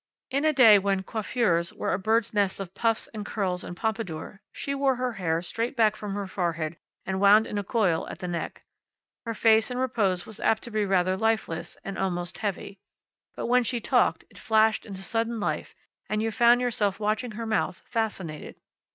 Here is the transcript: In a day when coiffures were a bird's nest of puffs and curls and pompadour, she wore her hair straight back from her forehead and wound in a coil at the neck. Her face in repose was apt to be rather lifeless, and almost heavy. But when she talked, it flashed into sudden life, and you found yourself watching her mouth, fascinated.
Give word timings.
In 0.31 0.45
a 0.45 0.51
day 0.51 0.79
when 0.79 1.03
coiffures 1.03 1.71
were 1.71 1.93
a 1.93 1.99
bird's 1.99 2.33
nest 2.33 2.59
of 2.59 2.73
puffs 2.73 3.05
and 3.13 3.23
curls 3.23 3.63
and 3.63 3.77
pompadour, 3.77 4.41
she 4.51 4.73
wore 4.73 4.95
her 4.95 5.11
hair 5.13 5.43
straight 5.43 5.75
back 5.75 5.95
from 5.95 6.15
her 6.15 6.25
forehead 6.25 6.77
and 7.05 7.19
wound 7.21 7.45
in 7.45 7.59
a 7.59 7.63
coil 7.63 8.09
at 8.09 8.17
the 8.17 8.27
neck. 8.27 8.63
Her 9.27 9.35
face 9.35 9.69
in 9.69 9.77
repose 9.77 10.25
was 10.25 10.39
apt 10.39 10.63
to 10.63 10.71
be 10.71 10.85
rather 10.87 11.15
lifeless, 11.15 11.77
and 11.83 11.99
almost 11.99 12.39
heavy. 12.39 12.79
But 13.35 13.45
when 13.45 13.63
she 13.63 13.79
talked, 13.79 14.25
it 14.31 14.39
flashed 14.39 14.87
into 14.87 15.03
sudden 15.03 15.39
life, 15.39 15.75
and 16.09 16.19
you 16.19 16.31
found 16.31 16.61
yourself 16.61 16.99
watching 16.99 17.33
her 17.33 17.45
mouth, 17.45 17.83
fascinated. 17.85 18.55